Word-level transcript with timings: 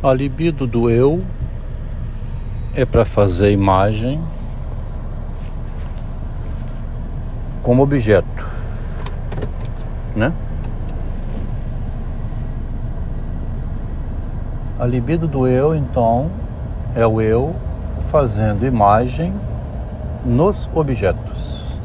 A 0.00 0.12
libido 0.12 0.64
do 0.64 0.88
eu 0.88 1.24
é 2.72 2.84
para 2.84 3.04
fazer 3.04 3.50
imagem 3.50 4.20
como 7.64 7.82
objeto, 7.82 8.46
né? 10.14 10.32
A 14.78 14.86
libido 14.86 15.26
do 15.26 15.48
eu, 15.48 15.74
então, 15.74 16.30
é 16.94 17.04
o 17.04 17.20
eu 17.20 17.56
fazendo 18.08 18.64
imagem 18.64 19.34
nos 20.24 20.70
objetos. 20.72 21.76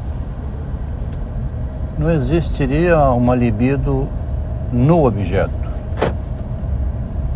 Não 1.97 2.11
existiria 2.11 2.99
uma 3.09 3.35
libido 3.35 4.07
no 4.71 5.03
objeto 5.03 5.63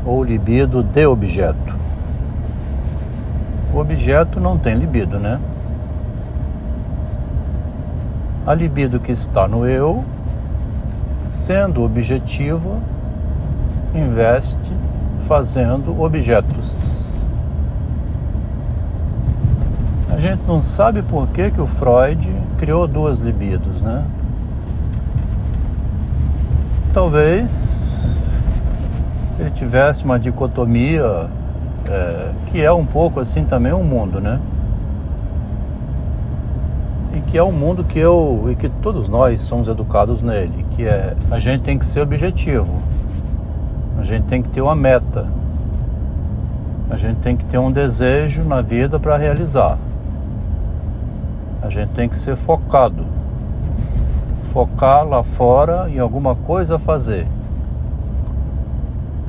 ou 0.07 0.23
libido 0.23 0.81
de 0.81 1.05
objeto. 1.05 1.75
O 3.73 3.77
objeto 3.79 4.39
não 4.39 4.57
tem 4.57 4.75
libido, 4.75 5.19
né? 5.19 5.37
A 8.45 8.53
libido 8.53 9.01
que 9.01 9.11
está 9.11 9.45
no 9.45 9.67
eu, 9.67 10.05
sendo 11.27 11.83
objetivo, 11.83 12.79
investe 13.93 14.71
fazendo 15.23 16.01
objetos. 16.01 17.27
A 20.09 20.19
gente 20.19 20.41
não 20.47 20.61
sabe 20.61 21.01
por 21.01 21.27
que, 21.27 21.51
que 21.51 21.59
o 21.59 21.67
Freud 21.67 22.33
criou 22.57 22.87
duas 22.87 23.19
libidos, 23.19 23.81
né? 23.81 24.05
Talvez 26.93 27.96
ele 29.39 29.51
tivesse 29.51 30.03
uma 30.03 30.17
dicotomia 30.17 31.27
é, 31.89 32.31
que 32.47 32.61
é 32.61 32.71
um 32.71 32.85
pouco 32.85 33.19
assim 33.19 33.45
também 33.45 33.71
um 33.71 33.83
mundo, 33.83 34.19
né? 34.19 34.39
E 37.13 37.21
que 37.21 37.37
é 37.37 37.43
um 37.43 37.51
mundo 37.51 37.83
que 37.83 37.99
eu 37.99 38.47
e 38.49 38.55
que 38.55 38.67
todos 38.67 39.07
nós 39.07 39.41
somos 39.41 39.67
educados 39.67 40.21
nele, 40.21 40.65
que 40.75 40.83
é 40.85 41.15
a 41.31 41.39
gente 41.39 41.61
tem 41.61 41.77
que 41.77 41.85
ser 41.85 42.01
objetivo, 42.01 42.81
a 43.99 44.03
gente 44.03 44.25
tem 44.25 44.41
que 44.41 44.49
ter 44.49 44.61
uma 44.61 44.75
meta, 44.75 45.27
a 46.89 46.95
gente 46.95 47.17
tem 47.17 47.35
que 47.35 47.45
ter 47.45 47.57
um 47.57 47.71
desejo 47.71 48.43
na 48.43 48.61
vida 48.61 48.99
para 48.99 49.17
realizar, 49.17 49.77
a 51.61 51.69
gente 51.69 51.89
tem 51.89 52.09
que 52.09 52.17
ser 52.17 52.35
focado, 52.35 53.05
focar 54.51 55.07
lá 55.07 55.23
fora 55.23 55.89
em 55.89 55.99
alguma 55.99 56.35
coisa 56.35 56.75
a 56.75 56.79
fazer 56.79 57.27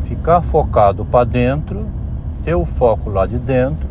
ficar 0.08 0.40
focado 0.40 1.04
para 1.04 1.24
dentro, 1.24 1.86
ter 2.42 2.54
o 2.54 2.64
foco 2.64 3.10
lá 3.10 3.26
de 3.26 3.38
dentro, 3.38 3.86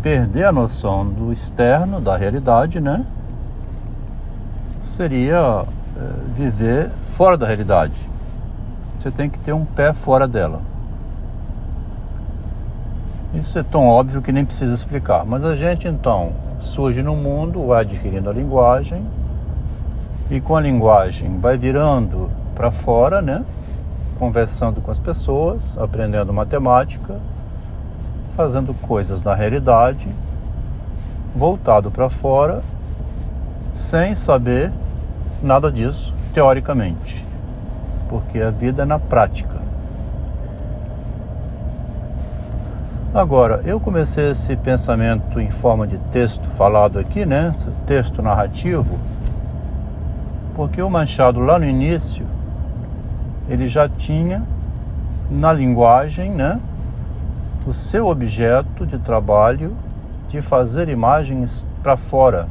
perder 0.00 0.44
a 0.44 0.52
noção 0.52 1.04
do 1.04 1.32
externo, 1.32 2.00
da 2.00 2.16
realidade, 2.16 2.80
né? 2.80 3.04
Seria 4.84 5.64
é, 5.96 6.30
viver 6.32 6.90
fora 7.08 7.36
da 7.36 7.44
realidade. 7.44 8.00
Você 9.00 9.10
tem 9.10 9.28
que 9.28 9.38
ter 9.40 9.52
um 9.52 9.64
pé 9.64 9.92
fora 9.92 10.28
dela. 10.28 10.60
Isso 13.34 13.58
é 13.58 13.64
tão 13.64 13.84
óbvio 13.84 14.22
que 14.22 14.30
nem 14.30 14.44
precisa 14.44 14.72
explicar. 14.72 15.26
Mas 15.26 15.44
a 15.44 15.56
gente 15.56 15.88
então 15.88 16.32
surge 16.60 17.02
no 17.02 17.16
mundo, 17.16 17.66
vai 17.66 17.80
adquirindo 17.80 18.30
a 18.30 18.32
linguagem 18.32 19.04
e 20.30 20.40
com 20.40 20.56
a 20.56 20.60
linguagem 20.60 21.38
vai 21.40 21.58
virando 21.58 22.30
para 22.54 22.70
fora, 22.70 23.20
né? 23.20 23.44
Conversando 24.18 24.80
com 24.80 24.90
as 24.90 24.98
pessoas, 24.98 25.76
aprendendo 25.78 26.32
matemática, 26.32 27.16
fazendo 28.34 28.74
coisas 28.74 29.22
na 29.22 29.34
realidade, 29.34 30.08
voltado 31.34 31.90
para 31.90 32.08
fora, 32.08 32.62
sem 33.72 34.14
saber 34.14 34.72
nada 35.42 35.70
disso 35.70 36.14
teoricamente, 36.32 37.24
porque 38.08 38.40
a 38.40 38.50
vida 38.50 38.82
é 38.82 38.86
na 38.86 38.98
prática. 38.98 39.56
Agora, 43.14 43.62
eu 43.64 43.80
comecei 43.80 44.30
esse 44.30 44.54
pensamento 44.56 45.40
em 45.40 45.50
forma 45.50 45.86
de 45.86 45.96
texto 46.10 46.46
falado 46.50 46.98
aqui, 46.98 47.24
né? 47.24 47.50
Esse 47.54 47.70
texto 47.86 48.20
narrativo, 48.20 48.98
porque 50.54 50.82
o 50.82 50.90
Machado 50.90 51.40
lá 51.40 51.58
no 51.58 51.64
início 51.64 52.26
ele 53.48 53.66
já 53.66 53.88
tinha 53.88 54.42
na 55.30 55.52
linguagem, 55.52 56.30
né, 56.30 56.60
o 57.66 57.72
seu 57.72 58.06
objeto 58.06 58.86
de 58.86 58.98
trabalho 58.98 59.76
de 60.28 60.40
fazer 60.40 60.88
imagens 60.88 61.66
para 61.82 61.96
fora, 61.96 62.48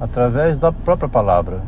através 0.00 0.58
da 0.58 0.70
própria 0.70 1.08
palavra. 1.08 1.60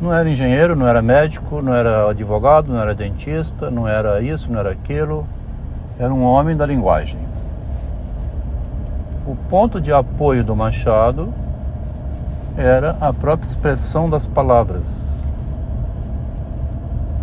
Não 0.00 0.14
era 0.14 0.30
engenheiro, 0.30 0.76
não 0.76 0.86
era 0.86 1.02
médico, 1.02 1.60
não 1.60 1.74
era 1.74 2.08
advogado, 2.08 2.72
não 2.72 2.80
era 2.80 2.94
dentista, 2.94 3.70
não 3.70 3.88
era 3.88 4.20
isso, 4.22 4.50
não 4.50 4.60
era 4.60 4.70
aquilo. 4.70 5.26
Era 5.98 6.14
um 6.14 6.22
homem 6.22 6.56
da 6.56 6.64
linguagem. 6.64 7.18
O 9.26 9.34
ponto 9.48 9.80
de 9.80 9.92
apoio 9.92 10.44
do 10.44 10.54
Machado 10.54 11.34
era 12.58 12.96
a 13.00 13.12
própria 13.12 13.46
expressão 13.46 14.10
das 14.10 14.26
palavras. 14.26 15.30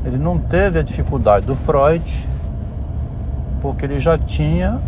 Ele 0.05 0.17
não 0.17 0.37
teve 0.37 0.79
a 0.79 0.81
dificuldade 0.81 1.45
do 1.45 1.55
Freud, 1.57 2.25
porque 3.61 3.83
ele 3.83 3.99
já 3.99 4.17
tinha 4.17 4.79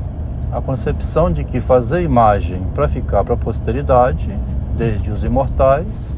a 0.54 0.62
concepção 0.62 1.30
de 1.30 1.44
que 1.44 1.60
fazer 1.60 2.02
imagem 2.02 2.64
para 2.74 2.88
ficar 2.88 3.26
para 3.26 3.34
a 3.34 3.38
posteridade, 3.38 4.34
desde 4.78 5.12
os 5.12 5.26
imortais, 5.26 6.18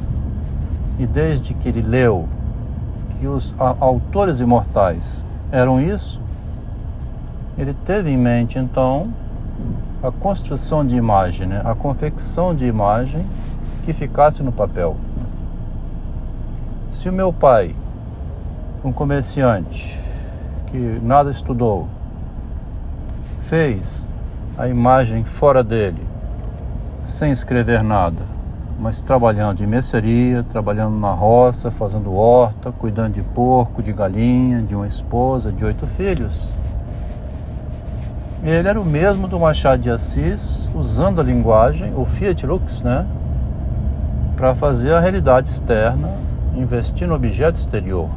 e 1.00 1.08
desde 1.08 1.56
que 1.56 1.68
ele 1.68 1.82
leu 1.82 2.28
que 3.20 3.26
os 3.26 3.56
autores 3.58 4.40
imortais 4.40 5.26
eram 5.52 5.82
isso, 5.82 6.22
ele 7.58 7.74
teve 7.74 8.12
em 8.12 8.18
mente 8.18 8.60
então 8.60 9.12
a 10.04 10.12
construção 10.12 10.86
de 10.86 10.96
imagem, 10.96 11.48
né? 11.48 11.62
a 11.66 11.74
confecção 11.74 12.54
de 12.54 12.66
imagem 12.66 13.26
que 13.86 13.94
ficasse 13.94 14.44
no 14.44 14.52
papel. 14.52 14.96
Se 16.92 17.08
o 17.08 17.14
meu 17.14 17.32
pai, 17.32 17.76
um 18.84 18.92
comerciante 18.92 20.00
que 20.68 21.00
nada 21.02 21.32
estudou, 21.32 21.88
fez 23.42 24.08
a 24.58 24.68
imagem 24.68 25.24
fora 25.24 25.64
dele, 25.64 26.02
sem 27.08 27.32
escrever 27.32 27.84
nada, 27.84 28.22
mas 28.80 29.02
trabalhando 29.02 29.58
de 29.58 29.68
mercearia, 29.68 30.44
trabalhando 30.44 30.96
na 30.98 31.12
roça, 31.12 31.72
fazendo 31.72 32.14
horta, 32.14 32.72
cuidando 32.72 33.14
de 33.14 33.22
porco, 33.22 33.82
de 33.82 33.92
galinha, 33.92 34.62
de 34.62 34.76
uma 34.76 34.86
esposa, 34.86 35.52
de 35.52 35.66
oito 35.66 35.88
filhos. 35.88 36.50
Ele 38.44 38.68
era 38.68 38.80
o 38.80 38.86
mesmo 38.86 39.28
do 39.28 39.40
Machado 39.40 39.82
de 39.82 39.90
Assis, 39.90 40.70
usando 40.74 41.20
a 41.20 41.24
linguagem, 41.24 41.94
o 41.96 42.06
Fiat 42.06 42.46
Lux, 42.46 42.82
né? 42.82 43.06
Para 44.40 44.56
fazer 44.56 44.94
a 44.94 45.02
realidade 45.02 45.50
externa, 45.50 46.10
investir 46.56 47.06
no 47.06 47.14
objeto 47.14 47.56
exterior. 47.56 48.08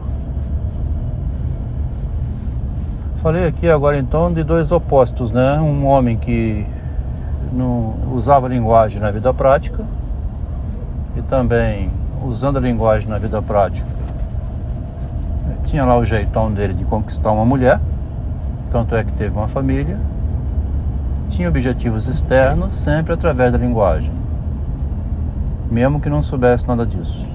Falei 3.16 3.44
aqui 3.44 3.68
agora 3.68 3.98
então 3.98 4.32
de 4.32 4.44
dois 4.44 4.70
opostos, 4.70 5.32
né? 5.32 5.58
Um 5.60 5.84
homem 5.84 6.16
que 6.16 6.64
não 7.52 7.96
usava 8.12 8.46
linguagem 8.46 9.00
na 9.00 9.10
vida 9.10 9.34
prática 9.34 9.82
e 11.16 11.22
também 11.22 11.90
usando 12.24 12.56
a 12.56 12.60
linguagem 12.60 13.08
na 13.08 13.18
vida 13.18 13.42
prática 13.42 13.84
tinha 15.64 15.84
lá 15.84 15.98
o 15.98 16.04
jeitão 16.04 16.52
dele 16.52 16.74
de 16.74 16.84
conquistar 16.84 17.32
uma 17.32 17.44
mulher, 17.44 17.80
tanto 18.70 18.94
é 18.94 19.02
que 19.02 19.10
teve 19.10 19.36
uma 19.36 19.48
família, 19.48 19.98
tinha 21.28 21.48
objetivos 21.48 22.06
externos 22.06 22.74
sempre 22.74 23.12
através 23.12 23.50
da 23.50 23.58
linguagem 23.58 24.21
mesmo 25.72 25.98
que 25.98 26.10
não 26.10 26.22
soubesse 26.22 26.68
nada 26.68 26.84
disso. 26.84 27.26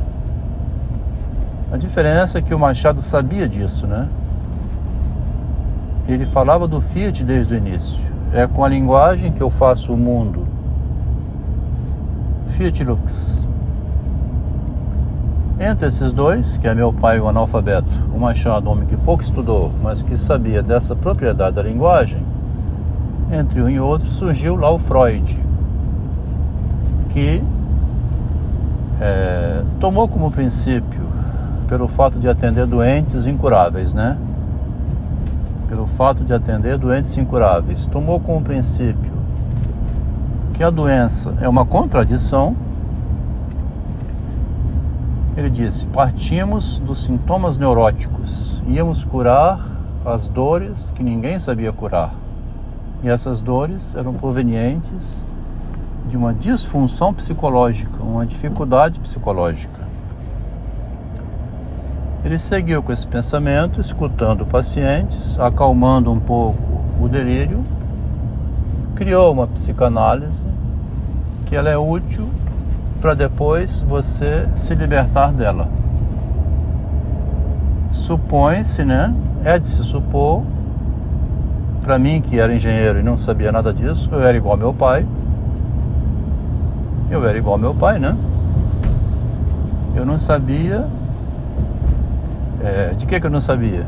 A 1.72 1.76
diferença 1.76 2.38
é 2.38 2.42
que 2.42 2.54
o 2.54 2.60
Machado 2.60 3.02
sabia 3.02 3.50
disso, 3.50 3.88
né? 3.88 4.08
Ele 6.08 6.26
falava 6.26 6.68
do 6.68 6.80
Fiat 6.80 7.24
desde 7.24 7.56
o 7.56 7.58
início. 7.58 8.00
É 8.32 8.46
com 8.46 8.64
a 8.64 8.70
linguagem 8.70 9.32
que 9.32 9.42
eu 9.42 9.50
faço 9.50 9.92
o 9.92 9.98
mundo. 9.98 10.44
Fiat 12.50 12.84
Lux. 12.84 13.48
Entre 15.60 15.88
esses 15.88 16.14
dois, 16.14 16.58
que 16.58 16.68
é 16.68 16.76
meu 16.76 16.94
pai 16.94 17.20
o 17.20 17.28
analfabeto, 17.28 17.90
o 18.16 18.20
Machado, 18.20 18.70
homem 18.70 18.86
que 18.86 18.96
pouco 18.96 19.24
estudou, 19.24 19.72
mas 19.82 20.04
que 20.04 20.16
sabia 20.16 20.62
dessa 20.62 20.96
propriedade 20.96 21.56
da 21.56 21.64
linguagem, 21.64 22.24
entre 23.32 23.64
um 23.64 23.68
e 23.68 23.80
outro 23.80 24.08
surgiu 24.08 24.56
lá 24.56 24.70
o 24.70 24.78
Freud, 24.78 25.38
que 27.10 27.44
é, 29.00 29.64
tomou 29.80 30.08
como 30.08 30.32
princípio 30.32 31.08
pelo 31.68 31.88
fato 31.88 32.18
de 32.18 32.28
atender 32.28 32.66
doentes 32.66 33.26
incuráveis, 33.26 33.94
né? 33.94 34.18
Pelo 35.68 35.86
fato 35.86 36.24
de 36.24 36.34
atender 36.34 36.78
doentes 36.78 37.18
incuráveis. 37.18 37.88
Tomou 37.88 38.20
como 38.20 38.42
princípio 38.42 39.12
que 40.54 40.64
a 40.64 40.70
doença 40.70 41.36
é 41.40 41.48
uma 41.48 41.66
contradição. 41.66 42.56
Ele 45.36 45.50
disse: 45.50 45.86
partimos 45.88 46.80
dos 46.80 47.04
sintomas 47.04 47.58
neuróticos, 47.58 48.62
íamos 48.68 49.04
curar 49.04 49.60
as 50.04 50.28
dores 50.28 50.92
que 50.96 51.04
ninguém 51.04 51.38
sabia 51.38 51.72
curar. 51.72 52.14
E 53.04 53.10
essas 53.10 53.40
dores 53.40 53.94
eram 53.94 54.14
provenientes 54.14 55.24
de 56.08 56.16
uma 56.16 56.34
disfunção 56.34 57.14
psicológica, 57.14 58.04
uma 58.04 58.26
dificuldade 58.26 59.00
psicológica. 59.00 59.78
Ele 62.24 62.40
seguiu 62.40 62.82
com 62.82 62.92
esse 62.92 63.06
pensamento, 63.06 63.80
escutando 63.80 64.46
pacientes, 64.46 65.40
acalmando 65.40 66.12
um 66.12 66.20
pouco 66.20 66.62
o 67.00 67.08
delírio, 67.08 67.64
criou 68.96 69.32
uma 69.32 69.48
psicanálise 69.48 70.44
que 71.46 71.56
ela 71.56 71.70
é 71.70 71.78
útil 71.78 72.28
para 73.00 73.14
depois 73.14 73.80
você 73.82 74.48
se 74.56 74.74
libertar 74.76 75.32
dela. 75.32 75.70
Supõe-se, 77.92 78.84
né? 78.84 79.14
É 79.44 79.58
de 79.60 79.68
se 79.68 79.84
supor, 79.84 80.44
para 81.82 81.98
mim 81.98 82.22
que 82.22 82.40
era 82.40 82.54
engenheiro 82.54 83.00
e 83.00 83.04
não 83.04 83.18
sabia 83.18 83.52
nada 83.52 83.74
disso, 83.74 84.10
eu 84.12 84.22
era 84.22 84.36
igual 84.36 84.54
ao 84.54 84.58
meu 84.58 84.74
pai, 84.74 85.06
eu 87.10 87.26
era 87.26 87.38
igual 87.38 87.56
ao 87.56 87.60
meu 87.60 87.74
pai, 87.74 88.00
né? 88.00 88.16
Eu 89.96 90.06
não 90.06 90.18
sabia. 90.18 90.88
É, 92.64 92.94
de 92.98 93.06
que, 93.06 93.20
que 93.20 93.26
eu 93.26 93.32
não 93.32 93.42
sabia? 93.42 93.86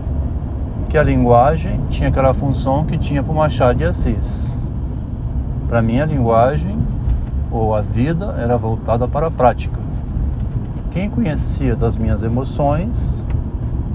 Que 0.89 0.98
a 0.98 1.04
linguagem 1.04 1.80
tinha 1.89 2.10
aquela 2.10 2.33
função 2.33 2.86
que 2.86 2.98
tinha 2.98 3.21
para 3.21 3.31
o 3.31 3.36
Machado 3.36 3.77
de 3.77 3.86
Assis. 3.86 4.60
Para 5.68 5.81
mim, 5.81 6.00
a 6.00 6.06
linguagem 6.06 6.77
ou 7.51 7.75
a 7.75 7.81
vida 7.81 8.36
era 8.39 8.57
voltada 8.57 9.07
para 9.07 9.27
a 9.27 9.31
prática. 9.31 9.77
Quem 10.92 11.10
conhecia 11.10 11.75
das 11.75 11.95
minhas 11.95 12.24
emoções, 12.24 13.25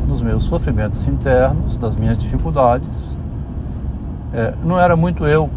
dos 0.06 0.22
meus 0.22 0.44
sofrimentos 0.44 1.06
internos, 1.08 1.76
das 1.76 1.96
minhas 1.96 2.18
dificuldades, 2.18 3.16
é, 4.32 4.54
não 4.64 4.78
era 4.78 4.96
muito 4.96 5.26
eu, 5.26 5.48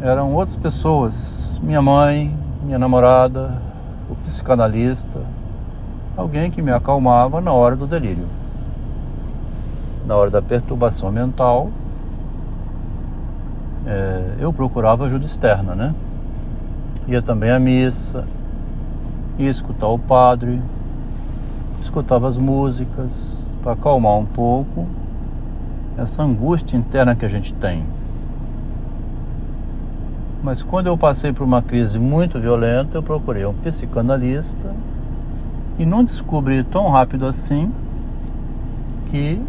eram 0.00 0.34
outras 0.34 0.56
pessoas, 0.56 1.60
minha 1.62 1.82
mãe, 1.82 2.34
minha 2.62 2.78
namorada, 2.78 3.60
o 4.08 4.14
psicanalista, 4.16 5.20
alguém 6.16 6.50
que 6.50 6.62
me 6.62 6.70
acalmava 6.70 7.40
na 7.40 7.52
hora 7.52 7.74
do 7.74 7.86
delírio, 7.86 8.26
na 10.06 10.16
hora 10.16 10.30
da 10.30 10.40
perturbação 10.40 11.10
mental. 11.10 11.70
É, 13.86 14.34
eu 14.38 14.52
procurava 14.52 15.06
ajuda 15.06 15.24
externa, 15.24 15.74
né? 15.74 15.94
Ia 17.06 17.22
também 17.22 17.50
à 17.50 17.58
missa, 17.58 18.24
ia 19.38 19.50
escutar 19.50 19.88
o 19.88 19.98
padre, 19.98 20.60
escutava 21.80 22.28
as 22.28 22.36
músicas 22.36 23.50
para 23.62 23.72
acalmar 23.72 24.16
um 24.16 24.26
pouco 24.26 24.84
essa 25.96 26.22
angústia 26.22 26.76
interna 26.76 27.16
que 27.16 27.24
a 27.24 27.28
gente 27.28 27.52
tem. 27.54 27.84
Mas 30.42 30.62
quando 30.62 30.86
eu 30.86 30.96
passei 30.96 31.32
por 31.32 31.42
uma 31.42 31.60
crise 31.60 31.98
muito 31.98 32.38
violenta, 32.38 32.96
eu 32.98 33.02
procurei 33.02 33.44
um 33.44 33.54
psicanalista 33.54 34.74
e 35.78 35.84
não 35.84 36.04
descobri 36.04 36.62
tão 36.62 36.88
rápido 36.90 37.26
assim 37.26 37.72
que 39.10 39.40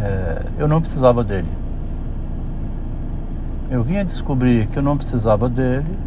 é, 0.00 0.42
eu 0.58 0.66
não 0.66 0.80
precisava 0.80 1.22
dele. 1.22 1.48
Eu 3.70 3.82
vim 3.82 3.98
a 3.98 4.04
descobrir 4.04 4.68
que 4.68 4.78
eu 4.78 4.82
não 4.82 4.96
precisava 4.96 5.48
dele, 5.48 5.98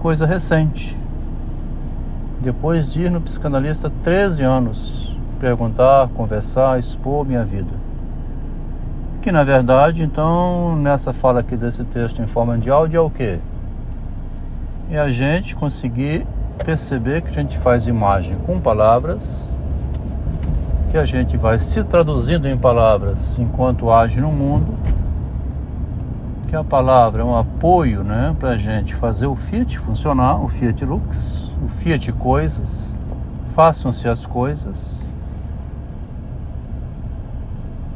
coisa 0.00 0.24
recente. 0.24 0.96
Depois 2.40 2.90
de 2.90 3.02
ir 3.02 3.10
no 3.10 3.20
psicanalista 3.20 3.92
13 4.02 4.42
anos, 4.44 5.14
perguntar, 5.38 6.08
conversar, 6.08 6.78
expor 6.78 7.26
minha 7.26 7.44
vida 7.44 7.89
que 9.20 9.30
na 9.30 9.44
verdade, 9.44 10.02
então, 10.02 10.74
nessa 10.76 11.12
fala 11.12 11.40
aqui 11.40 11.56
desse 11.56 11.84
texto 11.84 12.22
em 12.22 12.26
forma 12.26 12.56
de 12.56 12.70
áudio 12.70 12.96
é 12.96 13.00
o 13.00 13.10
quê? 13.10 13.38
É 14.90 14.98
a 14.98 15.10
gente 15.10 15.54
conseguir 15.54 16.26
perceber 16.64 17.20
que 17.20 17.28
a 17.28 17.32
gente 17.32 17.58
faz 17.58 17.86
imagem 17.86 18.36
com 18.46 18.58
palavras, 18.58 19.54
que 20.90 20.96
a 20.96 21.04
gente 21.04 21.36
vai 21.36 21.58
se 21.58 21.84
traduzindo 21.84 22.48
em 22.48 22.56
palavras 22.56 23.38
enquanto 23.38 23.90
age 23.90 24.20
no 24.20 24.32
mundo, 24.32 24.74
que 26.48 26.56
a 26.56 26.64
palavra 26.64 27.22
é 27.22 27.24
um 27.24 27.36
apoio 27.36 28.02
né, 28.02 28.34
para 28.38 28.50
a 28.50 28.56
gente 28.56 28.94
fazer 28.94 29.26
o 29.26 29.36
Fiat 29.36 29.78
funcionar, 29.78 30.42
o 30.42 30.48
Fiat 30.48 30.84
Lux, 30.84 31.52
o 31.62 31.68
Fiat 31.68 32.10
Coisas, 32.12 32.96
façam-se 33.54 34.08
as 34.08 34.24
coisas, 34.24 35.12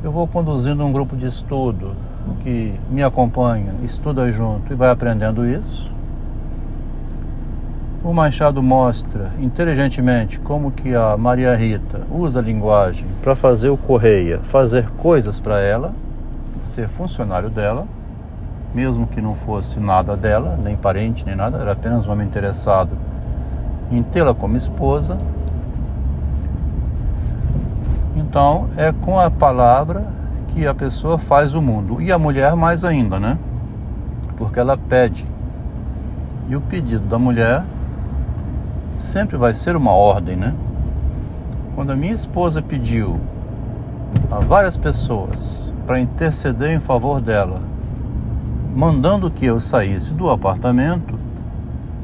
eu 0.05 0.13
vou 0.13 0.29
conduzindo 0.29 0.85
um 0.85 0.93
grupo 0.93 1.17
de 1.17 1.25
estudo 1.25 1.93
que 2.43 2.79
me 2.91 3.03
acompanha, 3.03 3.73
estuda 3.83 4.31
junto 4.31 4.71
e 4.71 4.77
vai 4.77 4.91
aprendendo 4.91 5.49
isso. 5.49 5.91
O 8.05 8.13
Machado 8.13 8.63
mostra 8.63 9.31
inteligentemente 9.41 10.39
como 10.39 10.71
que 10.71 10.95
a 10.95 11.17
Maria 11.17 11.57
Rita 11.57 12.03
usa 12.11 12.41
a 12.41 12.43
linguagem 12.43 13.07
para 13.23 13.35
fazer 13.35 13.71
o 13.71 13.79
Correia 13.79 14.41
fazer 14.43 14.91
coisas 14.91 15.41
para 15.41 15.59
ela, 15.61 15.95
ser 16.63 16.87
funcionário 16.87 17.49
dela, 17.49 17.87
mesmo 18.75 19.07
que 19.07 19.23
não 19.23 19.35
fosse 19.35 19.81
nada 19.81 20.15
dela, 20.15 20.59
nem 20.63 20.77
parente, 20.77 21.25
nem 21.25 21.35
nada, 21.35 21.57
era 21.57 21.73
apenas 21.73 22.07
um 22.07 22.13
homem 22.13 22.27
interessado 22.27 22.91
em 23.91 24.03
tê-la 24.03 24.35
como 24.35 24.55
esposa 24.55 25.17
então, 28.35 28.69
é 28.77 28.91
com 28.91 29.21
a 29.21 29.31
palavra 29.31 30.09
que 30.49 30.67
a 30.67 30.75
pessoa 30.75 31.17
faz 31.17 31.55
o 31.55 31.63
mundo. 31.63 32.03
E 32.03 32.11
a 32.11 32.19
mulher 32.19 32.57
mais 32.57 32.85
ainda, 32.85 33.21
né? 33.21 33.39
Porque 34.37 34.59
ela 34.59 34.77
pede. 34.77 35.25
E 36.49 36.57
o 36.57 36.61
pedido 36.61 37.07
da 37.07 37.17
mulher 37.17 37.63
sempre 38.99 39.37
vai 39.37 39.55
ser 39.55 39.77
uma 39.77 39.93
ordem, 39.93 40.35
né? 40.35 40.53
Quando 41.77 41.93
a 41.93 41.95
minha 41.95 42.13
esposa 42.13 42.61
pediu 42.61 43.21
a 44.29 44.41
várias 44.41 44.77
pessoas 44.77 45.73
para 45.87 46.01
interceder 46.01 46.73
em 46.73 46.81
favor 46.81 47.21
dela, 47.21 47.61
mandando 48.75 49.31
que 49.31 49.47
eu 49.47 49.61
saísse 49.61 50.13
do 50.13 50.29
apartamento, 50.29 51.17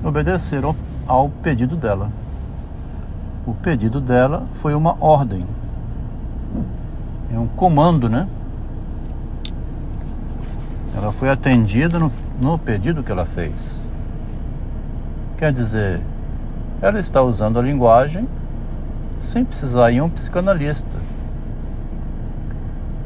obedeceram 0.05 0.77
ao 1.09 1.29
pedido 1.29 1.75
dela. 1.75 2.09
O 3.45 3.53
pedido 3.53 4.01
dela 4.01 4.45
foi 4.55 4.77
uma 4.77 4.97
ordem 5.01 5.45
é 7.33 7.39
um 7.39 7.47
comando, 7.47 8.09
né? 8.09 8.27
Ela 10.95 11.13
foi 11.13 11.31
atendida 11.31 11.99
no, 11.99 12.13
no 12.41 12.59
pedido 12.59 13.03
que 13.03 13.13
ela 13.13 13.25
fez. 13.25 13.91
Quer 15.39 15.53
dizer, 15.53 16.01
ela 16.83 16.99
está 16.99 17.23
usando 17.23 17.59
a 17.59 17.63
linguagem 17.63 18.29
sem 19.21 19.45
precisar 19.45 19.91
ir 19.91 20.01
um 20.01 20.09
psicanalista. 20.09 20.97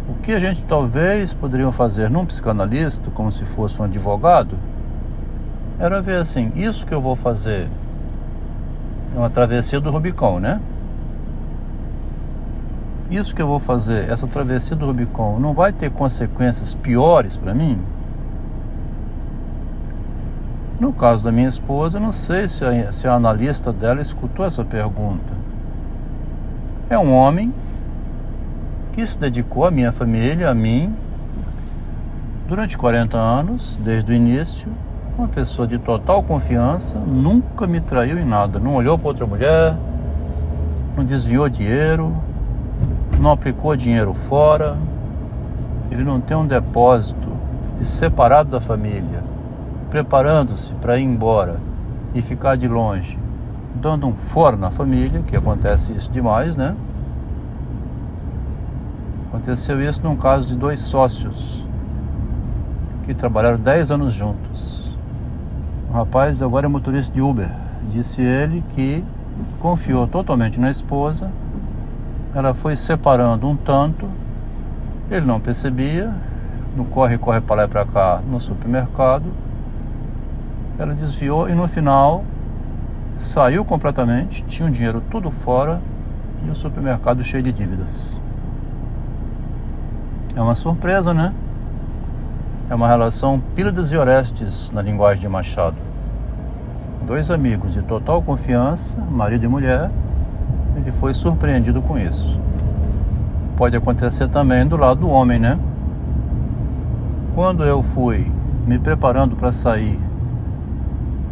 O 0.08 0.14
que 0.22 0.32
a 0.32 0.38
gente 0.38 0.62
talvez 0.62 1.34
poderia 1.34 1.70
fazer 1.70 2.08
num 2.08 2.24
psicanalista, 2.24 3.10
como 3.10 3.30
se 3.30 3.44
fosse 3.44 3.80
um 3.80 3.84
advogado, 3.84 4.56
era 5.78 6.00
ver 6.00 6.20
assim: 6.20 6.52
isso 6.54 6.86
que 6.86 6.94
eu 6.94 7.00
vou 7.00 7.16
fazer 7.16 7.68
é 9.14 9.18
uma 9.18 9.30
travessia 9.30 9.80
do 9.80 9.90
Rubicão, 9.90 10.40
né? 10.40 10.60
Isso 13.10 13.34
que 13.34 13.42
eu 13.42 13.46
vou 13.46 13.58
fazer, 13.58 14.08
essa 14.10 14.26
travessia 14.26 14.74
do 14.74 14.86
Rubicon, 14.86 15.38
não 15.38 15.52
vai 15.52 15.72
ter 15.72 15.90
consequências 15.90 16.74
piores 16.74 17.36
para 17.36 17.54
mim? 17.54 17.78
No 20.80 20.92
caso 20.92 21.22
da 21.22 21.30
minha 21.30 21.48
esposa, 21.48 22.00
não 22.00 22.12
sei 22.12 22.48
se 22.48 22.64
a, 22.64 22.92
se 22.92 23.06
a 23.06 23.14
analista 23.14 23.72
dela 23.72 24.00
escutou 24.00 24.44
essa 24.44 24.64
pergunta. 24.64 25.32
É 26.90 26.98
um 26.98 27.12
homem 27.12 27.52
que 28.92 29.06
se 29.06 29.18
dedicou 29.18 29.64
à 29.64 29.70
minha 29.70 29.92
família, 29.92 30.50
a 30.50 30.54
mim, 30.54 30.94
durante 32.48 32.76
40 32.76 33.16
anos, 33.16 33.76
desde 33.80 34.12
o 34.12 34.14
início, 34.14 34.68
uma 35.16 35.28
pessoa 35.28 35.66
de 35.66 35.78
total 35.78 36.22
confiança, 36.22 36.98
nunca 36.98 37.66
me 37.66 37.80
traiu 37.80 38.18
em 38.18 38.24
nada, 38.24 38.58
não 38.58 38.74
olhou 38.74 38.98
para 38.98 39.08
outra 39.08 39.26
mulher, 39.26 39.76
não 40.96 41.04
desviou 41.04 41.48
dinheiro, 41.48 42.14
não 43.24 43.32
aplicou 43.32 43.74
dinheiro 43.74 44.12
fora, 44.12 44.76
ele 45.90 46.04
não 46.04 46.20
tem 46.20 46.36
um 46.36 46.46
depósito 46.46 47.28
separado 47.82 48.50
da 48.50 48.60
família, 48.60 49.22
preparando-se 49.90 50.72
para 50.74 50.98
ir 50.98 51.04
embora 51.04 51.56
e 52.14 52.22
ficar 52.22 52.56
de 52.56 52.68
longe 52.68 53.18
dando 53.74 54.06
um 54.06 54.14
fora 54.14 54.56
na 54.56 54.70
família, 54.70 55.22
que 55.26 55.36
acontece 55.36 55.92
isso 55.92 56.10
demais, 56.10 56.56
né? 56.56 56.74
Aconteceu 59.28 59.82
isso 59.82 60.00
num 60.02 60.16
caso 60.16 60.46
de 60.46 60.56
dois 60.56 60.80
sócios 60.80 61.62
que 63.04 63.12
trabalharam 63.12 63.58
10 63.58 63.90
anos 63.90 64.14
juntos. 64.14 64.96
O 65.90 65.92
rapaz 65.92 66.40
agora 66.40 66.64
é 66.64 66.68
motorista 66.68 67.12
de 67.12 67.20
Uber. 67.20 67.50
Disse 67.90 68.22
ele 68.22 68.64
que 68.74 69.04
confiou 69.60 70.06
totalmente 70.06 70.58
na 70.58 70.70
esposa. 70.70 71.30
Ela 72.34 72.52
foi 72.52 72.74
separando 72.74 73.48
um 73.48 73.56
tanto. 73.56 74.08
Ele 75.10 75.24
não 75.24 75.38
percebia. 75.38 76.12
No 76.76 76.84
corre, 76.84 77.16
corre 77.16 77.40
para 77.40 77.56
lá 77.56 77.64
e 77.64 77.68
para 77.68 77.84
cá 77.84 78.20
no 78.28 78.40
supermercado. 78.40 79.32
Ela 80.76 80.92
desviou 80.92 81.48
e 81.48 81.54
no 81.54 81.68
final 81.68 82.24
saiu 83.16 83.64
completamente. 83.64 84.42
Tinha 84.44 84.68
o 84.68 84.70
dinheiro 84.70 85.00
tudo 85.10 85.30
fora 85.30 85.80
e 86.44 86.50
o 86.50 86.54
supermercado 86.54 87.22
cheio 87.22 87.42
de 87.42 87.52
dívidas. 87.52 88.20
É 90.34 90.40
uma 90.42 90.56
surpresa, 90.56 91.14
né? 91.14 91.32
É 92.68 92.74
uma 92.74 92.88
relação 92.88 93.40
Píladas 93.54 93.92
e 93.92 93.96
Orestes 93.96 94.70
na 94.72 94.82
linguagem 94.82 95.20
de 95.20 95.28
Machado. 95.28 95.76
Dois 97.06 97.30
amigos 97.30 97.72
de 97.72 97.82
total 97.82 98.20
confiança, 98.20 98.96
marido 98.98 99.44
e 99.44 99.48
mulher, 99.48 99.90
ele 100.76 100.92
foi 100.92 101.14
surpreendido 101.14 101.80
com 101.80 101.98
isso. 101.98 102.38
Pode 103.56 103.76
acontecer 103.76 104.28
também 104.28 104.66
do 104.66 104.76
lado 104.76 105.00
do 105.00 105.08
homem, 105.08 105.38
né? 105.38 105.58
Quando 107.34 107.64
eu 107.64 107.82
fui 107.82 108.30
me 108.66 108.78
preparando 108.78 109.36
para 109.36 109.52
sair 109.52 109.98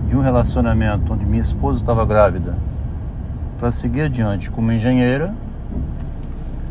de 0.08 0.16
um 0.16 0.20
relacionamento 0.20 1.12
onde 1.12 1.25
minha 1.25 1.42
esposa 1.42 1.80
estava 1.80 2.04
grávida, 2.04 2.56
para 3.58 3.72
seguir 3.72 4.02
adiante 4.02 4.50
como 4.50 4.72
engenheira, 4.72 5.34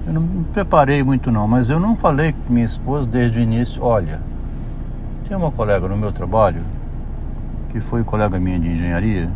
eu 0.05 0.13
não 0.13 0.21
me 0.21 0.43
preparei 0.45 1.03
muito 1.03 1.31
não, 1.31 1.47
mas 1.47 1.69
eu 1.69 1.79
não 1.79 1.95
falei 1.95 2.33
com 2.33 2.53
minha 2.53 2.65
esposa 2.65 3.07
desde 3.07 3.39
o 3.39 3.41
início, 3.41 3.83
olha, 3.83 4.19
tem 5.27 5.37
uma 5.37 5.51
colega 5.51 5.87
no 5.87 5.95
meu 5.95 6.11
trabalho, 6.11 6.61
que 7.69 7.79
foi 7.79 8.03
colega 8.03 8.39
minha 8.39 8.59
de 8.59 8.67
engenharia, 8.69 9.31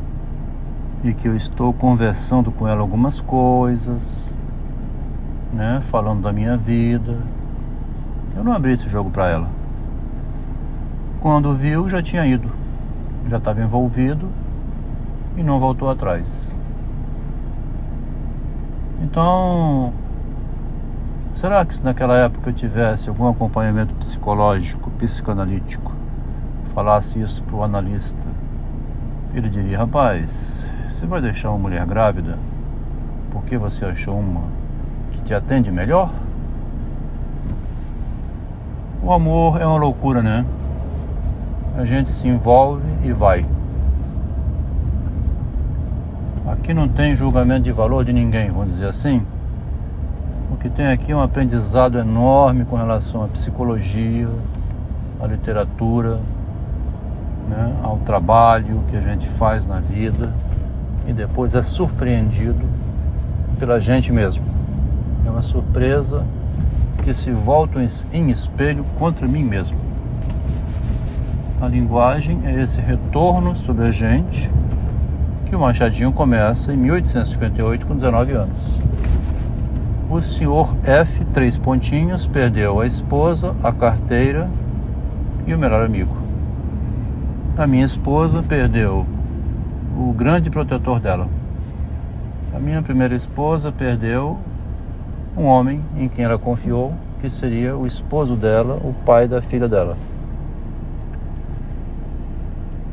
e 1.05 1.13
que 1.13 1.27
eu 1.27 1.35
estou 1.35 1.71
conversando 1.71 2.51
com 2.51 2.67
ela 2.67 2.81
algumas 2.81 3.21
coisas, 3.21 4.35
né, 5.53 5.79
falando 5.89 6.23
da 6.23 6.33
minha 6.33 6.57
vida. 6.57 7.17
Eu 8.35 8.43
não 8.43 8.51
abri 8.51 8.73
esse 8.73 8.89
jogo 8.89 9.11
para 9.11 9.29
ela. 9.29 9.47
Quando 11.21 11.53
viu, 11.53 11.87
já 11.87 12.01
tinha 12.01 12.25
ido. 12.25 12.49
Já 13.29 13.37
estava 13.37 13.61
envolvido 13.61 14.27
e 15.37 15.43
não 15.43 15.59
voltou 15.59 15.89
atrás. 15.89 16.59
Então, 19.01 19.93
Será 21.35 21.65
que 21.65 21.75
se 21.75 21.83
naquela 21.83 22.15
época 22.15 22.49
eu 22.49 22.53
tivesse 22.53 23.09
algum 23.09 23.27
acompanhamento 23.27 23.93
psicológico, 23.95 24.89
psicanalítico, 24.91 25.91
falasse 26.73 27.19
isso 27.19 27.43
para 27.43 27.55
o 27.57 27.61
analista, 27.61 28.25
ele 29.33 29.49
diria: 29.49 29.79
rapaz, 29.79 30.65
você 30.95 31.05
vai 31.05 31.19
deixar 31.21 31.49
uma 31.49 31.59
mulher 31.59 31.85
grávida 31.85 32.39
porque 33.29 33.57
você 33.57 33.83
achou 33.83 34.17
uma 34.17 34.43
que 35.11 35.21
te 35.23 35.33
atende 35.33 35.69
melhor? 35.69 36.09
O 39.03 39.11
amor 39.11 39.61
é 39.61 39.65
uma 39.67 39.77
loucura, 39.77 40.23
né? 40.23 40.45
A 41.77 41.83
gente 41.83 42.09
se 42.09 42.25
envolve 42.27 42.87
e 43.03 43.11
vai. 43.11 43.45
Aqui 46.47 46.73
não 46.73 46.87
tem 46.87 47.13
julgamento 47.13 47.63
de 47.63 47.73
valor 47.73 48.05
de 48.05 48.13
ninguém, 48.13 48.49
vamos 48.49 48.71
dizer 48.71 48.87
assim 48.87 49.25
que 50.65 50.69
tem 50.71 50.87
aqui 50.87 51.13
um 51.13 51.21
aprendizado 51.21 51.99
enorme 51.99 52.65
com 52.65 52.75
relação 52.75 53.23
à 53.23 53.27
psicologia, 53.27 54.27
à 55.21 55.27
literatura, 55.27 56.19
né, 57.47 57.75
ao 57.83 57.97
trabalho 57.97 58.81
que 58.89 58.97
a 58.97 59.01
gente 59.01 59.27
faz 59.27 59.67
na 59.67 59.79
vida 59.79 60.33
e 61.07 61.13
depois 61.13 61.53
é 61.55 61.61
surpreendido 61.61 62.65
pela 63.59 63.79
gente 63.79 64.11
mesmo. 64.11 64.43
É 65.25 65.29
uma 65.29 65.41
surpresa 65.41 66.25
que 67.03 67.13
se 67.13 67.31
volta 67.31 67.79
em 68.11 68.31
espelho 68.31 68.83
contra 68.97 69.27
mim 69.27 69.43
mesmo. 69.43 69.77
A 71.61 71.67
linguagem 71.67 72.41
é 72.45 72.61
esse 72.61 72.81
retorno 72.81 73.55
sobre 73.55 73.87
a 73.87 73.91
gente 73.91 74.49
que 75.45 75.55
o 75.55 75.59
Machadinho 75.59 76.11
começa 76.11 76.73
em 76.73 76.77
1858 76.77 77.85
com 77.85 77.95
19 77.95 78.33
anos. 78.33 78.81
O 80.09 80.21
senhor 80.21 80.75
F, 80.83 81.23
três 81.25 81.57
pontinhos, 81.57 82.27
perdeu 82.27 82.79
a 82.79 82.87
esposa, 82.87 83.55
a 83.63 83.71
carteira 83.71 84.49
e 85.47 85.53
o 85.53 85.57
melhor 85.57 85.85
amigo. 85.85 86.15
A 87.57 87.65
minha 87.65 87.85
esposa 87.85 88.43
perdeu 88.43 89.05
o 89.95 90.11
grande 90.11 90.49
protetor 90.49 90.99
dela. 90.99 91.27
A 92.53 92.59
minha 92.59 92.81
primeira 92.81 93.15
esposa 93.15 93.71
perdeu 93.71 94.37
um 95.37 95.45
homem 95.45 95.81
em 95.97 96.07
quem 96.07 96.25
ela 96.25 96.37
confiou, 96.37 96.93
que 97.21 97.29
seria 97.29 97.75
o 97.75 97.87
esposo 97.87 98.35
dela, 98.35 98.75
o 98.83 98.93
pai 99.05 99.27
da 99.27 99.41
filha 99.41 99.67
dela. 99.67 99.97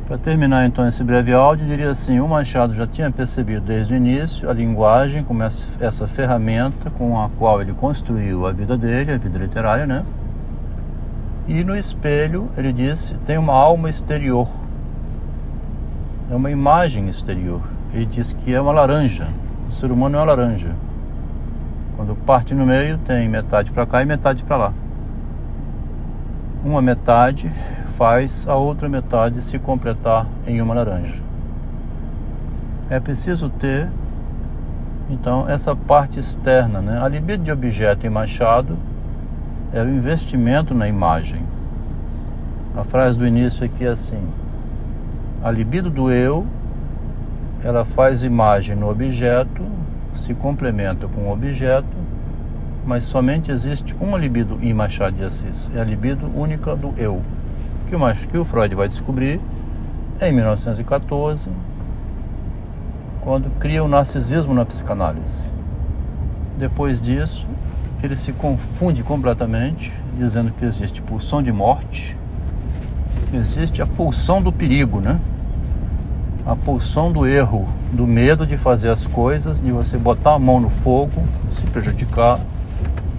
Para 0.06 0.18
terminar 0.18 0.66
então 0.66 0.86
esse 0.86 1.02
breve 1.02 1.32
áudio, 1.32 1.66
diria 1.66 1.90
assim: 1.90 2.20
o 2.20 2.28
Machado 2.28 2.74
já 2.74 2.86
tinha 2.86 3.10
percebido 3.10 3.62
desde 3.62 3.94
o 3.94 3.96
início 3.96 4.50
a 4.50 4.52
linguagem 4.52 5.24
como 5.24 5.42
essa 5.42 6.06
ferramenta 6.06 6.90
com 6.90 7.20
a 7.20 7.28
qual 7.30 7.62
ele 7.62 7.72
construiu 7.72 8.46
a 8.46 8.52
vida 8.52 8.76
dele, 8.76 9.12
a 9.12 9.16
vida 9.16 9.38
literária, 9.38 9.86
né? 9.86 10.04
E 11.48 11.64
no 11.64 11.76
espelho, 11.76 12.48
ele 12.56 12.72
disse, 12.72 13.14
tem 13.26 13.36
uma 13.36 13.52
alma 13.52 13.90
exterior, 13.90 14.48
é 16.32 16.34
uma 16.34 16.50
imagem 16.50 17.08
exterior. 17.10 17.60
Ele 17.92 18.06
diz 18.06 18.32
que 18.32 18.54
é 18.54 18.60
uma 18.60 18.72
laranja. 18.72 19.26
O 19.68 19.72
ser 19.72 19.92
humano 19.92 20.16
é 20.16 20.18
uma 20.20 20.24
laranja. 20.24 20.74
Quando 21.94 22.16
parte 22.16 22.54
no 22.54 22.64
meio, 22.64 22.96
tem 22.96 23.28
metade 23.28 23.70
para 23.70 23.84
cá 23.84 24.00
e 24.00 24.06
metade 24.06 24.42
para 24.42 24.56
lá. 24.56 24.72
Uma 26.64 26.80
metade 26.80 27.52
faz 27.98 28.48
a 28.48 28.54
outra 28.54 28.88
metade 28.88 29.42
se 29.42 29.58
completar 29.58 30.26
em 30.46 30.62
uma 30.62 30.72
laranja. 30.72 31.20
É 32.88 32.98
preciso 32.98 33.50
ter, 33.50 33.88
então, 35.10 35.46
essa 35.46 35.76
parte 35.76 36.18
externa. 36.18 36.80
Né? 36.80 36.98
A 36.98 37.08
libido 37.08 37.44
de 37.44 37.52
objeto 37.52 38.06
em 38.06 38.10
Machado 38.10 38.78
é 39.70 39.82
o 39.82 39.88
investimento 39.88 40.74
na 40.74 40.88
imagem. 40.88 41.42
A 42.74 42.84
frase 42.84 43.18
do 43.18 43.26
início 43.26 43.66
aqui 43.66 43.84
é 43.84 43.88
assim: 43.88 44.22
a 45.42 45.50
libido 45.50 45.90
do 45.90 46.10
eu, 46.10 46.46
ela 47.64 47.84
faz 47.84 48.22
imagem 48.24 48.76
no 48.76 48.90
objeto, 48.90 49.64
se 50.14 50.34
complementa 50.34 51.06
com 51.08 51.22
o 51.22 51.32
objeto, 51.32 51.96
mas 52.84 53.04
somente 53.04 53.50
existe 53.50 53.96
uma 54.00 54.18
libido 54.18 54.58
em 54.60 54.74
Machado 54.74 55.16
de 55.16 55.24
Assis, 55.24 55.70
é 55.74 55.80
a 55.80 55.84
libido 55.84 56.26
única 56.34 56.74
do 56.74 56.94
eu 56.96 57.22
que 57.92 57.96
o, 57.96 58.28
que 58.30 58.38
o 58.38 58.44
Freud 58.44 58.74
vai 58.74 58.88
descobrir 58.88 59.38
em 60.18 60.32
1914, 60.32 61.50
quando 63.20 63.50
cria 63.58 63.84
o 63.84 63.88
narcisismo 63.88 64.54
na 64.54 64.64
psicanálise. 64.64 65.52
Depois 66.56 66.98
disso, 66.98 67.46
ele 68.02 68.16
se 68.16 68.32
confunde 68.32 69.02
completamente, 69.02 69.92
dizendo 70.16 70.52
que 70.52 70.64
existe 70.64 71.02
pulsão 71.02 71.42
de 71.42 71.52
morte, 71.52 72.16
existe 73.32 73.80
a 73.80 73.86
pulsão 73.86 74.42
do 74.42 74.52
perigo, 74.52 75.00
né? 75.00 75.18
A 76.46 76.56
pulsão 76.56 77.10
do 77.12 77.26
erro, 77.26 77.68
do 77.92 78.06
medo 78.06 78.46
de 78.46 78.56
fazer 78.56 78.88
as 78.88 79.06
coisas, 79.06 79.60
de 79.60 79.70
você 79.70 79.96
botar 79.96 80.34
a 80.34 80.38
mão 80.38 80.60
no 80.60 80.68
fogo, 80.68 81.22
se 81.48 81.62
prejudicar, 81.66 82.40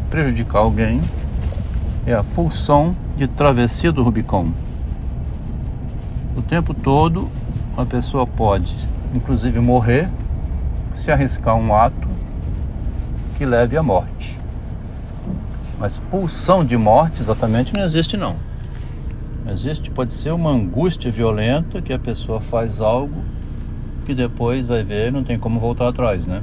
prejudicar 0.10 0.60
alguém. 0.60 1.02
É 2.06 2.14
a 2.14 2.24
pulsão 2.24 2.96
de 3.18 3.28
travessia 3.28 3.92
do 3.92 4.04
Rubicon. 4.04 4.52
O 6.36 6.42
tempo 6.42 6.74
todo 6.74 7.30
a 7.78 7.86
pessoa 7.86 8.28
pode, 8.28 8.76
inclusive, 9.16 9.60
morrer 9.60 10.10
se 10.94 11.12
arriscar 11.12 11.56
um 11.56 11.76
ato 11.76 12.08
que 13.38 13.46
leve 13.46 13.78
à 13.78 13.84
morte. 13.84 14.38
Mas 15.80 15.98
pulsão 15.98 16.64
de 16.64 16.78
morte 16.78 17.22
exatamente 17.22 17.74
não 17.74 17.84
existe 17.84 18.16
não. 18.16 18.36
Existe, 19.46 19.92
pode 19.92 20.14
ser 20.14 20.32
uma 20.32 20.52
angústia 20.52 21.12
violenta 21.12 21.82
que 21.82 21.92
a 21.92 22.00
pessoa 22.00 22.40
faz 22.40 22.80
algo 22.80 23.22
que 24.06 24.16
depois 24.16 24.66
vai 24.66 24.84
ver 24.84 25.12
não 25.12 25.24
tem 25.24 25.38
como 25.38 25.60
voltar 25.60 25.90
atrás, 25.90 26.26
né? 26.26 26.42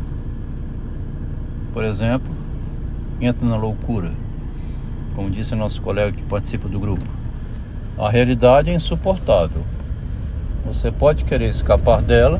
Por 1.73 1.83
exemplo, 1.83 2.31
entra 3.19 3.49
na 3.49 3.57
loucura, 3.57 4.13
como 5.15 5.31
disse 5.31 5.55
nosso 5.55 5.81
colega 5.81 6.17
que 6.17 6.23
participa 6.25 6.69
do 6.69 6.79
grupo. 6.79 7.05
A 7.97 8.11
realidade 8.11 8.71
é 8.71 8.75
insuportável. 8.75 9.63
Você 10.67 10.91
pode 10.93 11.25
querer 11.25 11.49
escapar 11.49 12.03
dela, 12.03 12.39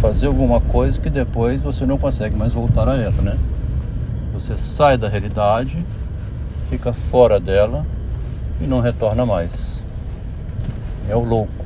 fazer 0.00 0.26
alguma 0.26 0.60
coisa 0.60 1.00
que 1.00 1.10
depois 1.10 1.62
você 1.62 1.86
não 1.86 1.96
consegue 1.96 2.34
mais 2.36 2.52
voltar 2.52 2.88
a 2.88 2.96
ela, 2.96 3.22
né? 3.22 3.38
Você 4.34 4.56
sai 4.56 4.98
da 4.98 5.08
realidade, 5.08 5.84
fica 6.68 6.92
fora 6.92 7.38
dela 7.38 7.86
e 8.60 8.66
não 8.66 8.80
retorna 8.80 9.24
mais. 9.24 9.84
É 11.08 11.16
o 11.16 11.24
louco. 11.24 11.64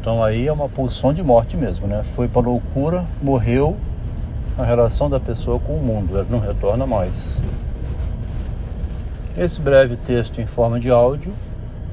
Então 0.00 0.22
aí 0.22 0.46
é 0.46 0.52
uma 0.52 0.68
pulsão 0.68 1.12
de 1.12 1.22
morte 1.22 1.56
mesmo, 1.56 1.86
né? 1.86 2.02
Foi 2.02 2.28
para 2.28 2.42
loucura, 2.42 3.04
morreu 3.22 3.76
a 4.58 4.62
relação 4.62 5.10
da 5.10 5.18
pessoa 5.18 5.58
com 5.58 5.76
o 5.76 5.82
mundo, 5.82 6.16
ela 6.16 6.26
não 6.30 6.38
retorna 6.38 6.86
mais. 6.86 7.42
Esse 9.36 9.60
breve 9.60 9.96
texto 9.96 10.40
em 10.40 10.46
forma 10.46 10.78
de 10.78 10.90
áudio 10.90 11.32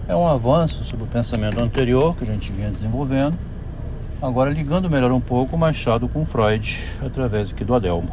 é 0.08 0.16
um 0.16 0.28
avanço 0.28 0.84
sobre 0.84 1.06
o 1.06 1.08
pensamento 1.08 1.60
anterior 1.60 2.16
que 2.16 2.24
a 2.24 2.28
gente 2.28 2.52
vinha 2.52 2.70
desenvolvendo, 2.70 3.36
agora 4.22 4.52
ligando 4.52 4.90
melhor 4.90 5.12
um 5.12 5.22
pouco 5.22 5.56
o 5.56 5.60
Machado 5.60 6.08
com 6.08 6.26
Freud 6.26 6.80
através 7.04 7.52
aqui 7.52 7.64
do 7.64 7.74
Adelmo. 7.74 8.10